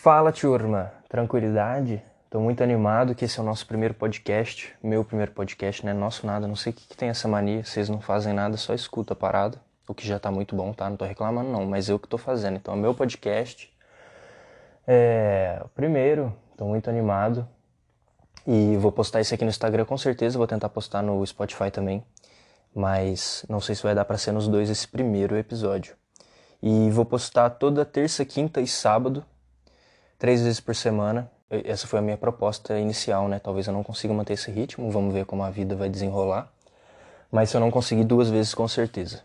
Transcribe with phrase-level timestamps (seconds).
[0.00, 0.92] Fala, turma!
[1.08, 2.00] Tranquilidade?
[2.30, 5.92] Tô muito animado que esse é o nosso primeiro podcast, meu primeiro podcast, né?
[5.92, 8.72] Nosso nada, não sei o que, que tem essa mania, vocês não fazem nada, só
[8.74, 10.88] escuta a parada, o que já tá muito bom, tá?
[10.88, 12.58] Não tô reclamando não, mas eu que tô fazendo.
[12.58, 13.76] Então, é meu podcast.
[14.86, 17.46] É o primeiro, tô muito animado.
[18.46, 22.04] E vou postar isso aqui no Instagram com certeza, vou tentar postar no Spotify também.
[22.72, 25.96] Mas não sei se vai dar para ser nos dois esse primeiro episódio.
[26.62, 29.26] E vou postar toda terça, quinta e sábado,
[30.18, 31.30] três vezes por semana.
[31.50, 33.38] Essa foi a minha proposta inicial, né?
[33.38, 36.52] Talvez eu não consiga manter esse ritmo, vamos ver como a vida vai desenrolar.
[37.30, 39.22] Mas se eu não conseguir duas vezes, com certeza.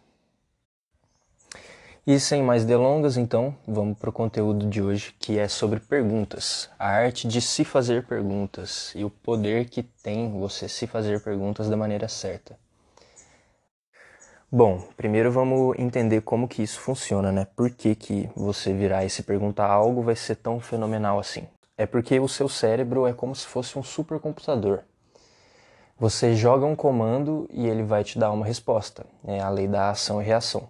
[2.05, 6.69] E sem mais delongas, então, vamos para o conteúdo de hoje, que é sobre perguntas.
[6.77, 11.69] A arte de se fazer perguntas e o poder que tem você se fazer perguntas
[11.69, 12.57] da maneira certa.
[14.55, 17.47] Bom, primeiro vamos entender como que isso funciona, né?
[17.55, 21.47] Por que, que você virar e se perguntar algo vai ser tão fenomenal assim?
[21.75, 24.81] É porque o seu cérebro é como se fosse um supercomputador.
[25.99, 29.07] Você joga um comando e ele vai te dar uma resposta.
[29.25, 30.69] É a lei da ação e reação.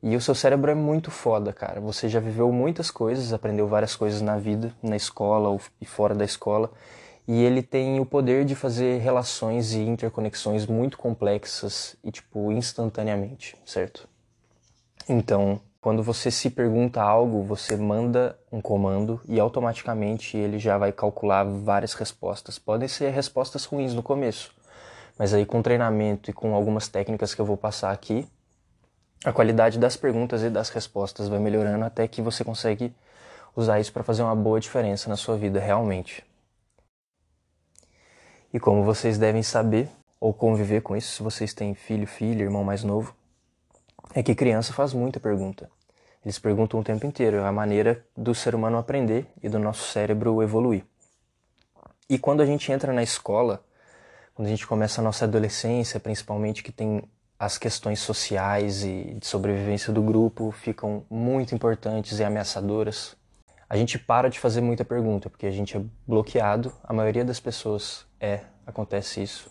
[0.00, 1.80] E o seu cérebro é muito foda, cara.
[1.80, 6.24] Você já viveu muitas coisas, aprendeu várias coisas na vida, na escola e fora da
[6.24, 6.70] escola
[7.28, 13.56] e ele tem o poder de fazer relações e interconexões muito complexas e tipo instantaneamente,
[13.64, 14.08] certo?
[15.08, 20.92] Então, quando você se pergunta algo, você manda um comando e automaticamente ele já vai
[20.92, 22.58] calcular várias respostas.
[22.58, 24.52] Podem ser respostas ruins no começo,
[25.18, 28.26] mas aí com treinamento e com algumas técnicas que eu vou passar aqui,
[29.24, 32.92] a qualidade das perguntas e das respostas vai melhorando até que você consegue
[33.54, 36.24] usar isso para fazer uma boa diferença na sua vida realmente.
[38.52, 39.88] E como vocês devem saber,
[40.20, 43.14] ou conviver com isso, se vocês têm filho, filha, irmão mais novo,
[44.14, 45.70] é que criança faz muita pergunta.
[46.24, 49.92] Eles perguntam o tempo inteiro, é a maneira do ser humano aprender e do nosso
[49.92, 50.84] cérebro evoluir.
[52.08, 53.64] E quando a gente entra na escola,
[54.34, 57.02] quando a gente começa a nossa adolescência, principalmente que tem
[57.38, 63.14] as questões sociais e de sobrevivência do grupo ficam muito importantes e ameaçadoras.
[63.68, 66.72] A gente para de fazer muita pergunta porque a gente é bloqueado.
[66.82, 69.50] A maioria das pessoas é, acontece isso.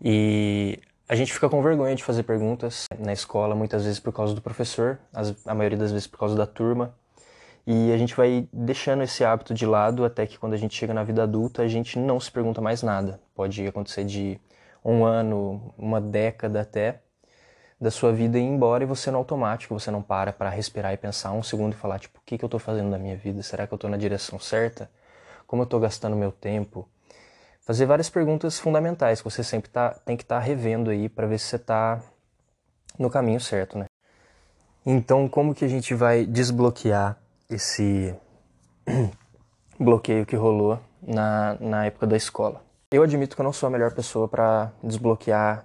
[0.00, 0.78] E
[1.08, 4.40] a gente fica com vergonha de fazer perguntas na escola, muitas vezes por causa do
[4.40, 4.98] professor,
[5.44, 6.94] a maioria das vezes por causa da turma.
[7.66, 10.94] E a gente vai deixando esse hábito de lado até que quando a gente chega
[10.94, 13.20] na vida adulta a gente não se pergunta mais nada.
[13.34, 14.40] Pode acontecer de
[14.84, 17.00] um ano, uma década até
[17.80, 20.96] da sua vida ir embora e você no automático, você não para para respirar e
[20.96, 23.42] pensar um segundo e falar tipo, o que, que eu estou fazendo da minha vida?
[23.42, 24.90] Será que eu estou na direção certa?
[25.46, 26.88] Como eu estou gastando meu tempo?
[27.60, 31.26] Fazer várias perguntas fundamentais que você sempre tá, tem que estar tá revendo aí para
[31.26, 32.00] ver se você está
[32.98, 33.86] no caminho certo, né?
[34.84, 37.16] Então, como que a gente vai desbloquear
[37.48, 38.14] esse
[39.78, 42.62] bloqueio que rolou na, na época da escola?
[42.90, 45.64] Eu admito que eu não sou a melhor pessoa para desbloquear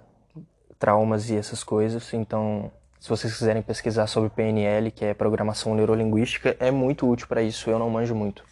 [0.78, 2.70] traumas e essas coisas, então
[3.00, 7.70] se vocês quiserem pesquisar sobre PNL, que é programação neurolinguística, é muito útil para isso,
[7.70, 8.44] eu não manjo muito.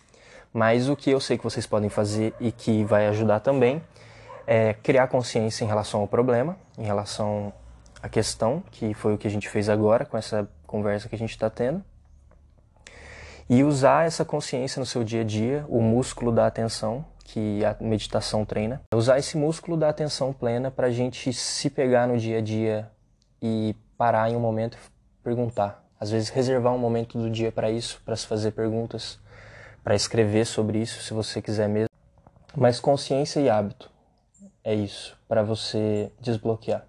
[0.55, 3.83] Mas o que eu sei que vocês podem fazer e que vai ajudar também
[4.47, 7.53] é criar consciência em relação ao problema, em relação
[8.01, 11.19] à questão, que foi o que a gente fez agora com essa conversa que a
[11.19, 11.83] gente está tendo.
[13.51, 17.75] E usar essa consciência no seu dia a dia, o músculo da atenção, que a
[17.81, 18.81] meditação treina.
[18.95, 22.89] Usar esse músculo da atenção plena para a gente se pegar no dia a dia
[23.43, 25.85] e parar em um momento e perguntar.
[25.99, 29.19] Às vezes, reservar um momento do dia para isso, para se fazer perguntas
[29.85, 31.91] para escrever sobre isso, se você quiser mesmo.
[32.57, 33.91] Mas consciência e hábito
[34.65, 36.87] é isso, para você desbloquear.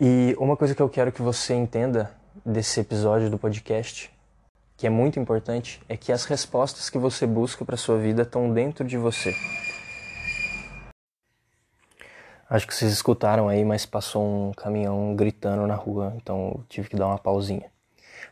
[0.00, 2.10] E uma coisa que eu quero que você entenda
[2.44, 4.10] desse episódio do podcast,
[4.76, 8.50] que é muito importante, é que as respostas que você busca para sua vida estão
[8.50, 9.34] dentro de você.
[12.48, 16.96] Acho que vocês escutaram aí, mas passou um caminhão gritando na rua, então tive que
[16.96, 17.70] dar uma pausinha.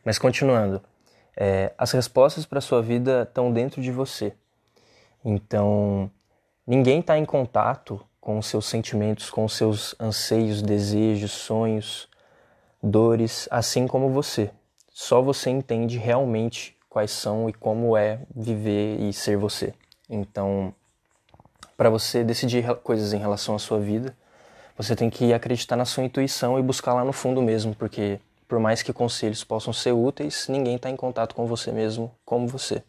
[0.05, 0.83] Mas continuando,
[1.37, 4.33] é, as respostas para sua vida estão dentro de você.
[5.25, 6.11] Então,
[6.67, 12.09] ninguém está em contato com os seus sentimentos, com os seus anseios, desejos, sonhos,
[12.83, 14.51] dores, assim como você.
[14.91, 19.73] Só você entende realmente quais são e como é viver e ser você.
[20.09, 20.75] Então,
[21.77, 24.15] para você decidir coisas em relação à sua vida,
[24.77, 28.21] você tem que acreditar na sua intuição e buscar lá no fundo mesmo, porque
[28.53, 32.47] por mais que conselhos possam ser úteis, ninguém está em contato com você mesmo como
[32.47, 32.83] você.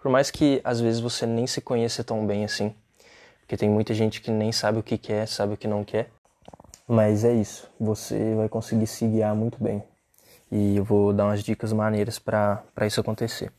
[0.00, 2.74] Por mais que às vezes você nem se conheça tão bem assim,
[3.40, 6.08] porque tem muita gente que nem sabe o que quer, sabe o que não quer.
[6.88, 9.82] Mas é isso, você vai conseguir se guiar muito bem.
[10.50, 13.52] E eu vou dar umas dicas maneiras para isso acontecer.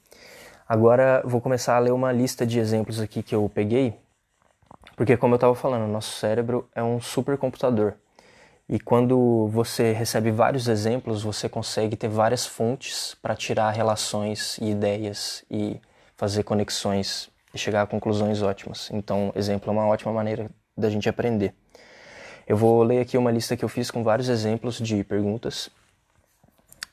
[0.67, 3.93] Agora vou começar a ler uma lista de exemplos aqui que eu peguei,
[4.95, 7.93] porque como eu estava falando, nosso cérebro é um supercomputador.
[8.71, 14.69] E quando você recebe vários exemplos, você consegue ter várias fontes para tirar relações e
[14.69, 15.77] ideias e
[16.15, 18.89] fazer conexões e chegar a conclusões ótimas.
[18.93, 21.53] Então, exemplo é uma ótima maneira da gente aprender.
[22.47, 25.69] Eu vou ler aqui uma lista que eu fiz com vários exemplos de perguntas.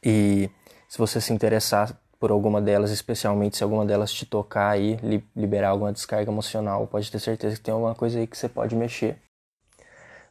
[0.03, 0.51] E
[0.89, 4.99] se você se interessar por alguma delas, especialmente se alguma delas te tocar aí,
[5.37, 8.75] liberar alguma descarga emocional, pode ter certeza que tem alguma coisa aí que você pode
[8.75, 9.17] mexer.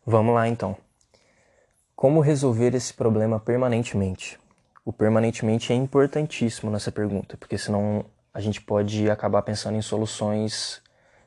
[0.05, 0.75] Vamos lá então.
[1.97, 4.39] Como resolver esse problema permanentemente?
[4.85, 10.79] O permanentemente é importantíssimo nessa pergunta, porque senão a gente pode acabar pensando em soluções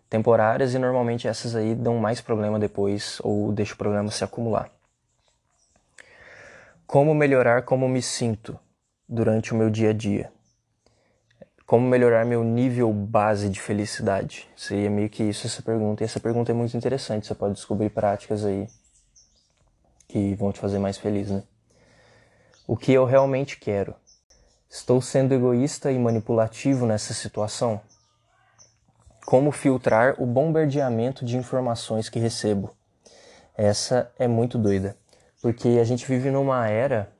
[0.08, 4.70] temporárias e normalmente essas aí dão mais problema depois ou deixam o problema se acumular.
[6.86, 8.56] Como melhorar como me sinto
[9.08, 10.30] durante o meu dia a dia?
[11.66, 14.48] Como melhorar meu nível base de felicidade?
[14.54, 16.04] Seria meio que isso essa pergunta.
[16.04, 18.68] E essa pergunta é muito interessante, você pode descobrir práticas aí
[20.10, 21.44] que vão te fazer mais feliz, né?
[22.66, 23.94] O que eu realmente quero?
[24.68, 27.80] Estou sendo egoísta e manipulativo nessa situação?
[29.24, 32.74] Como filtrar o bombardeamento de informações que recebo?
[33.56, 34.96] Essa é muito doida,
[35.40, 37.12] porque a gente vive numa era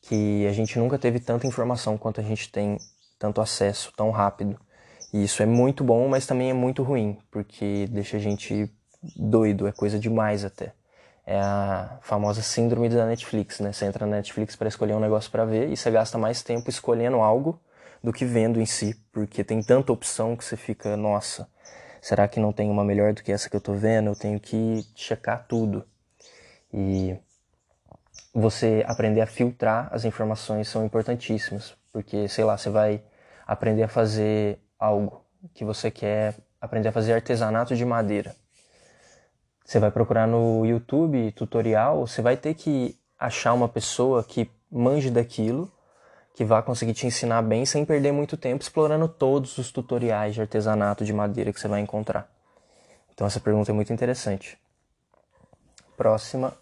[0.00, 2.78] que a gente nunca teve tanta informação quanto a gente tem,
[3.18, 4.58] tanto acesso tão rápido.
[5.12, 8.72] E isso é muito bom, mas também é muito ruim, porque deixa a gente
[9.16, 10.77] doido, é coisa demais até
[11.28, 13.70] é a famosa síndrome da Netflix, né?
[13.70, 16.70] Você entra na Netflix para escolher um negócio para ver e você gasta mais tempo
[16.70, 17.60] escolhendo algo
[18.02, 21.46] do que vendo em si, porque tem tanta opção que você fica, nossa,
[22.00, 24.08] será que não tem uma melhor do que essa que eu tô vendo?
[24.08, 25.84] Eu tenho que checar tudo.
[26.72, 27.14] E
[28.32, 33.02] você aprender a filtrar as informações são importantíssimas, porque sei lá, você vai
[33.46, 35.22] aprender a fazer algo
[35.52, 38.34] que você quer aprender a fazer artesanato de madeira
[39.68, 45.10] você vai procurar no YouTube tutorial, você vai ter que achar uma pessoa que manje
[45.10, 45.70] daquilo,
[46.34, 50.40] que vá conseguir te ensinar bem sem perder muito tempo explorando todos os tutoriais de
[50.40, 52.30] artesanato de madeira que você vai encontrar.
[53.12, 54.58] Então essa pergunta é muito interessante.
[55.98, 56.54] Próxima.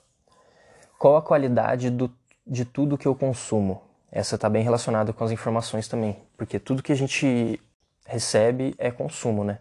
[0.99, 2.13] Qual a qualidade do,
[2.45, 3.83] de tudo que eu consumo?
[4.11, 7.63] Essa está bem relacionada com as informações também, porque tudo que a gente
[8.05, 9.61] recebe é consumo, né?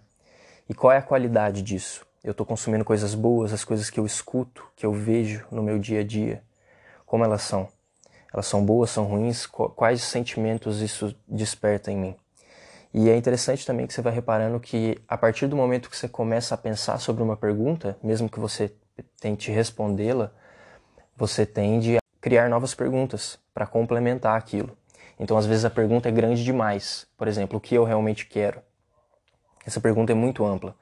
[0.67, 2.03] E qual é a qualidade disso?
[2.25, 5.77] Eu estou consumindo coisas boas, as coisas que eu escuto, que eu vejo no meu
[5.77, 6.41] dia a dia,
[7.05, 7.67] como elas são?
[8.33, 9.45] Elas são boas, são ruins?
[9.45, 12.15] Quais sentimentos isso desperta em mim?
[12.91, 16.09] E é interessante também que você vai reparando que a partir do momento que você
[16.09, 18.73] começa a pensar sobre uma pergunta, mesmo que você
[19.21, 20.31] tente respondê-la,
[21.15, 24.75] você tende a criar novas perguntas para complementar aquilo.
[25.19, 27.05] Então, às vezes a pergunta é grande demais.
[27.15, 28.61] Por exemplo, o que eu realmente quero?
[29.63, 30.75] Essa pergunta é muito ampla.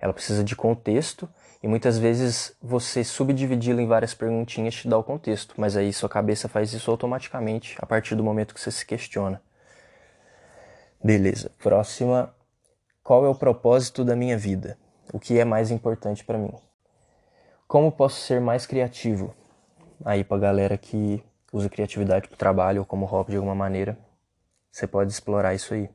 [0.00, 1.28] Ela precisa de contexto
[1.62, 6.08] e muitas vezes você subdividi-la em várias perguntinhas te dá o contexto, mas aí sua
[6.08, 9.42] cabeça faz isso automaticamente a partir do momento que você se questiona.
[11.02, 11.50] Beleza.
[11.58, 12.34] Próxima.
[13.02, 14.78] Qual é o propósito da minha vida?
[15.12, 16.52] O que é mais importante para mim?
[17.66, 19.34] Como posso ser mais criativo?
[20.04, 23.98] Aí pra galera que usa criatividade para trabalho ou como hobby de alguma maneira,
[24.70, 25.90] você pode explorar isso aí.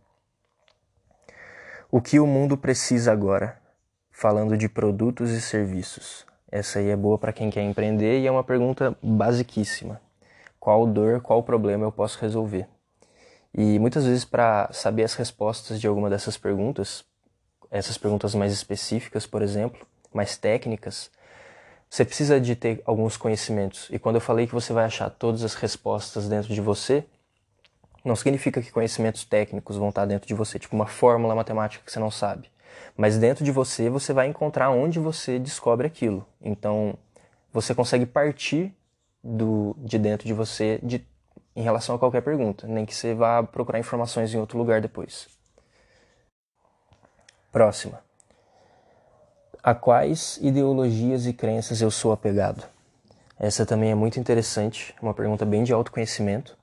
[1.91, 3.64] O que o mundo precisa agora?
[4.15, 6.25] Falando de produtos e serviços.
[6.49, 9.99] Essa aí é boa para quem quer empreender e é uma pergunta basiquíssima.
[10.57, 12.65] Qual dor, qual problema eu posso resolver?
[13.53, 17.03] E muitas vezes para saber as respostas de alguma dessas perguntas,
[17.69, 21.11] essas perguntas mais específicas, por exemplo, mais técnicas,
[21.89, 23.89] você precisa de ter alguns conhecimentos.
[23.91, 27.03] E quando eu falei que você vai achar todas as respostas dentro de você,
[28.03, 31.91] não significa que conhecimentos técnicos vão estar dentro de você, tipo uma fórmula matemática que
[31.91, 32.54] você não sabe.
[32.95, 36.25] Mas dentro de você, você vai encontrar onde você descobre aquilo.
[36.41, 36.95] Então,
[37.51, 38.73] você consegue partir
[39.23, 41.05] do, de dentro de você de,
[41.55, 45.27] em relação a qualquer pergunta, nem que você vá procurar informações em outro lugar depois.
[47.51, 48.03] Próxima.
[49.63, 52.63] A quais ideologias e crenças eu sou apegado?
[53.39, 56.57] Essa também é muito interessante, uma pergunta bem de autoconhecimento.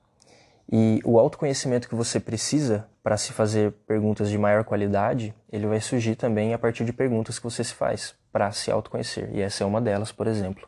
[0.75, 5.79] E o autoconhecimento que você precisa para se fazer perguntas de maior qualidade, ele vai
[5.79, 9.29] surgir também a partir de perguntas que você se faz para se autoconhecer.
[9.35, 10.67] E essa é uma delas, por exemplo.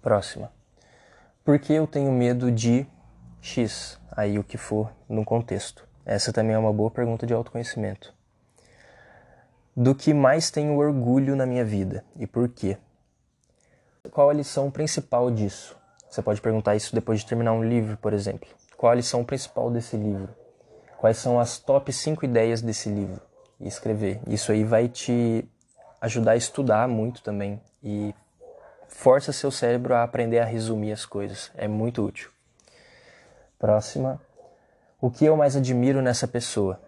[0.00, 0.50] Próxima.
[1.44, 2.86] Por que eu tenho medo de
[3.42, 4.00] X?
[4.10, 5.86] Aí o que for no contexto.
[6.06, 8.14] Essa também é uma boa pergunta de autoconhecimento.
[9.76, 12.78] Do que mais tenho orgulho na minha vida e por quê?
[14.10, 15.76] Qual a lição principal disso?
[16.08, 18.48] Você pode perguntar isso depois de terminar um livro, por exemplo.
[18.82, 20.42] Qual a lição principal desse livro?
[20.98, 23.20] quais são as top 5 ideias desse livro
[23.60, 24.18] e escrever.
[24.26, 25.48] Isso aí vai te
[26.00, 28.12] ajudar a estudar muito também e
[28.88, 31.52] força seu cérebro a aprender a resumir as coisas.
[31.56, 32.28] É muito útil.
[33.56, 34.20] Próxima.
[35.00, 36.80] O que eu mais admiro nessa pessoa?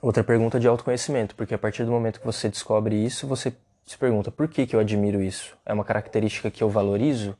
[0.00, 3.52] Outra pergunta de autoconhecimento, porque a partir do momento que você descobre isso, você
[3.86, 5.54] se pergunta por que, que eu admiro isso?
[5.66, 7.36] É uma característica que eu valorizo?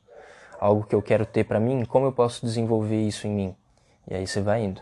[0.61, 1.85] Algo que eu quero ter para mim?
[1.85, 3.57] Como eu posso desenvolver isso em mim?
[4.09, 4.81] E aí você vai indo.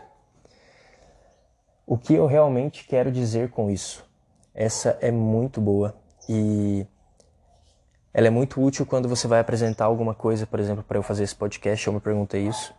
[1.85, 4.05] O que eu realmente quero dizer com isso?
[4.53, 5.95] Essa é muito boa
[6.29, 6.85] e
[8.13, 11.23] ela é muito útil quando você vai apresentar alguma coisa, por exemplo, para eu fazer
[11.23, 12.73] esse podcast, eu me perguntei isso.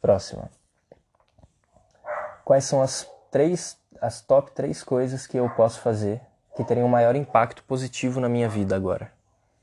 [0.00, 0.50] Próxima.
[2.44, 6.20] Quais são as três, as top três coisas que eu posso fazer
[6.56, 9.12] que teriam um maior impacto positivo na minha vida agora?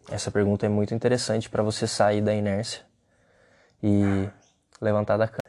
[0.10, 2.82] Essa pergunta é muito interessante para você sair da inércia
[3.84, 4.30] e
[4.82, 5.40] levantar da cama.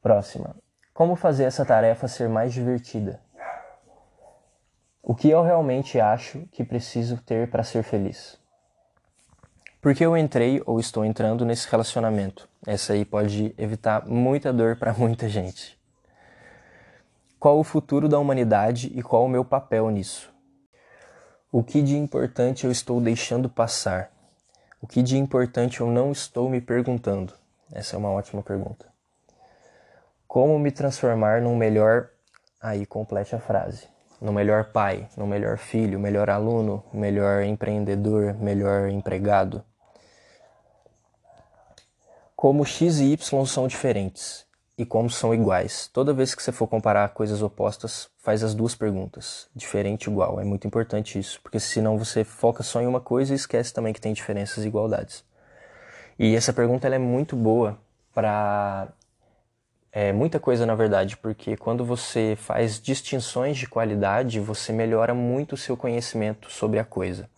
[0.00, 0.54] Próxima.
[0.94, 3.20] Como fazer essa tarefa ser mais divertida?
[5.02, 8.38] O que eu realmente acho que preciso ter para ser feliz?
[9.80, 12.48] Por que eu entrei ou estou entrando nesse relacionamento?
[12.64, 15.76] Essa aí pode evitar muita dor para muita gente.
[17.36, 20.31] Qual o futuro da humanidade e qual o meu papel nisso?
[21.54, 24.10] O que de importante eu estou deixando passar?
[24.80, 27.34] O que de importante eu não estou me perguntando?
[27.70, 28.86] Essa é uma ótima pergunta.
[30.26, 32.08] Como me transformar num melhor.
[32.58, 33.86] Aí complete a frase
[34.18, 39.62] no melhor pai, no melhor filho, melhor aluno, melhor empreendedor, melhor empregado.
[42.34, 44.46] Como x e y são diferentes
[44.82, 45.88] e como são iguais.
[45.92, 50.40] Toda vez que você for comparar coisas opostas, faz as duas perguntas, diferente igual.
[50.40, 53.92] É muito importante isso, porque senão você foca só em uma coisa e esquece também
[53.92, 55.24] que tem diferenças e igualdades.
[56.18, 57.78] E essa pergunta é muito boa
[58.12, 58.88] para
[59.92, 65.52] é muita coisa na verdade, porque quando você faz distinções de qualidade, você melhora muito
[65.52, 67.28] o seu conhecimento sobre a coisa.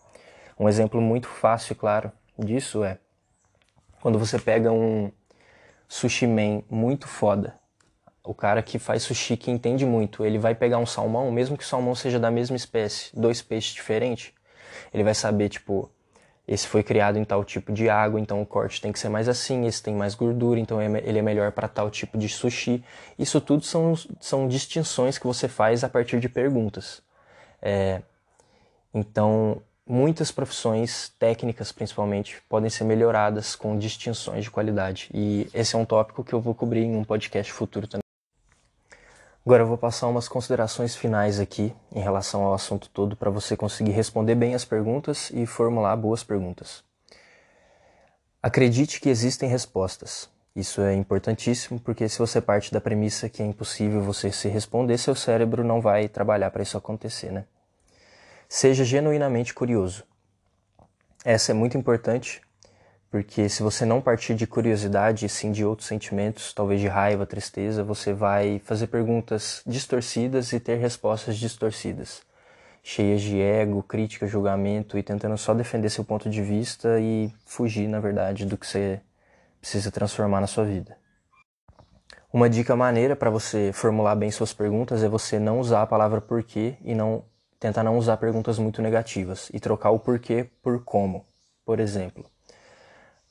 [0.58, 2.98] Um exemplo muito fácil claro disso é
[4.00, 5.10] quando você pega um
[5.88, 7.54] sushi man muito foda,
[8.22, 11.64] o cara que faz sushi que entende muito, ele vai pegar um salmão, mesmo que
[11.64, 14.32] o salmão seja da mesma espécie, dois peixes diferentes,
[14.92, 15.90] ele vai saber tipo
[16.46, 19.28] esse foi criado em tal tipo de água, então o corte tem que ser mais
[19.28, 22.84] assim, esse tem mais gordura, então é ele é melhor para tal tipo de sushi.
[23.18, 27.02] Isso tudo são, são distinções que você faz a partir de perguntas.
[27.62, 28.02] É,
[28.92, 35.10] então, muitas profissões técnicas, principalmente, podem ser melhoradas com distinções de qualidade.
[35.12, 38.04] E esse é um tópico que eu vou cobrir em um podcast futuro também.
[39.44, 43.54] Agora eu vou passar umas considerações finais aqui em relação ao assunto todo para você
[43.54, 46.82] conseguir responder bem as perguntas e formular boas perguntas.
[48.42, 50.30] Acredite que existem respostas.
[50.56, 54.96] Isso é importantíssimo porque se você parte da premissa que é impossível você se responder,
[54.96, 57.44] seu cérebro não vai trabalhar para isso acontecer, né?
[58.48, 60.04] Seja genuinamente curioso.
[61.24, 62.42] Essa é muito importante
[63.14, 67.24] porque se você não partir de curiosidade e sim de outros sentimentos, talvez de raiva,
[67.24, 72.22] tristeza, você vai fazer perguntas distorcidas e ter respostas distorcidas,
[72.82, 77.86] cheias de ego, crítica, julgamento e tentando só defender seu ponto de vista e fugir,
[77.86, 79.00] na verdade, do que você
[79.60, 80.96] precisa transformar na sua vida.
[82.32, 86.20] Uma dica maneira para você formular bem suas perguntas é você não usar a palavra
[86.20, 87.22] porquê e não
[87.64, 91.24] tentar não usar perguntas muito negativas e trocar o porquê por como.
[91.64, 92.26] Por exemplo,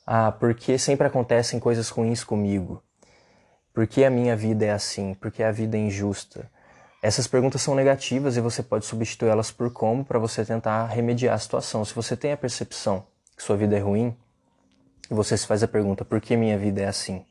[0.04, 2.82] ah, por que sempre acontecem coisas ruins comigo?
[3.72, 5.14] Por que a minha vida é assim?
[5.14, 6.50] Por que a vida é injusta?
[7.00, 11.38] Essas perguntas são negativas e você pode substituí-las por como para você tentar remediar a
[11.38, 11.84] situação.
[11.84, 14.16] Se você tem a percepção que sua vida é ruim,
[15.08, 17.24] você se faz a pergunta por que minha vida é assim?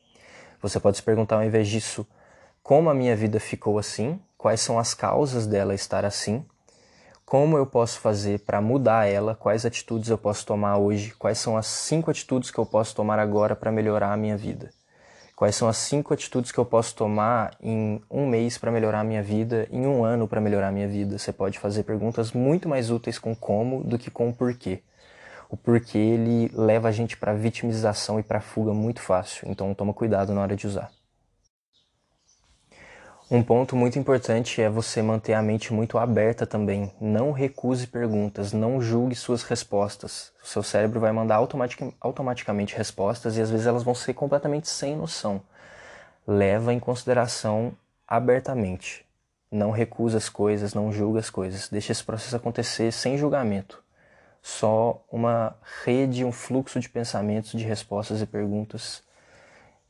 [0.62, 2.06] Você pode se perguntar ao invés disso
[2.62, 6.42] como a minha vida ficou assim, quais são as causas dela estar assim
[7.24, 11.56] como eu posso fazer para mudar ela, quais atitudes eu posso tomar hoje, quais são
[11.56, 14.70] as cinco atitudes que eu posso tomar agora para melhorar a minha vida.
[15.34, 19.04] Quais são as cinco atitudes que eu posso tomar em um mês para melhorar a
[19.04, 21.18] minha vida, em um ano para melhorar a minha vida?
[21.18, 24.80] Você pode fazer perguntas muito mais úteis com como do que com porquê.
[25.50, 29.92] O porquê ele leva a gente para vitimização e para fuga muito fácil, então toma
[29.92, 30.93] cuidado na hora de usar.
[33.34, 36.92] Um ponto muito importante é você manter a mente muito aberta também.
[37.00, 40.30] Não recuse perguntas, não julgue suas respostas.
[40.40, 44.68] O seu cérebro vai mandar automatic, automaticamente respostas e às vezes elas vão ser completamente
[44.68, 45.42] sem noção.
[46.24, 47.72] Leva em consideração
[48.06, 49.04] abertamente.
[49.50, 51.68] Não recusa as coisas, não julga as coisas.
[51.68, 53.82] Deixa esse processo acontecer sem julgamento.
[54.40, 59.02] Só uma rede, um fluxo de pensamentos, de respostas e perguntas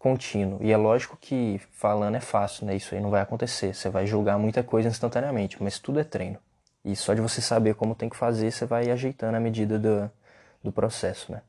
[0.05, 0.59] contínuo.
[0.61, 2.77] E é lógico que falando é fácil, né?
[2.77, 3.75] Isso aí não vai acontecer.
[3.75, 6.39] Você vai julgar muita coisa instantaneamente, mas tudo é treino.
[6.85, 10.11] E só de você saber como tem que fazer, você vai ajeitando a medida do,
[10.63, 11.41] do processo, né?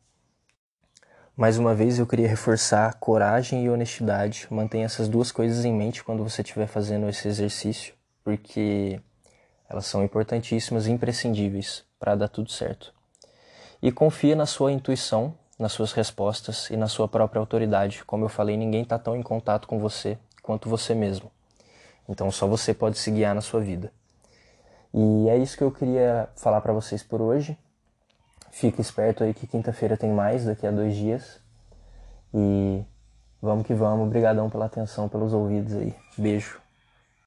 [1.36, 4.48] Mais uma vez eu queria reforçar coragem e honestidade.
[4.50, 7.94] Mantenha essas duas coisas em mente quando você estiver fazendo esse exercício,
[8.24, 9.02] porque
[9.68, 12.94] elas são importantíssimas e imprescindíveis para dar tudo certo.
[13.82, 18.04] E confia na sua intuição, nas suas respostas e na sua própria autoridade.
[18.06, 21.32] Como eu falei, ninguém está tão em contato com você quanto você mesmo.
[22.08, 23.92] Então só você pode se guiar na sua vida.
[24.94, 27.58] E é isso que eu queria falar para vocês por hoje.
[28.52, 31.42] Fica esperto aí que quinta-feira tem mais, daqui a dois dias.
[32.34, 32.84] E
[33.42, 34.08] vamos que vamos.
[34.08, 35.94] Obrigadão pela atenção, pelos ouvidos aí.
[36.18, 36.65] Beijo.